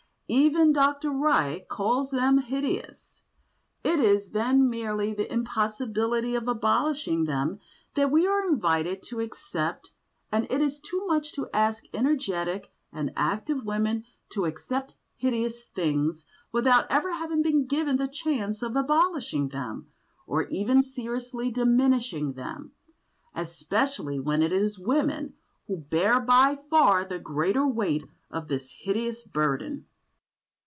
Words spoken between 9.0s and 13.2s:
to accept, and it is too much to ask energetic and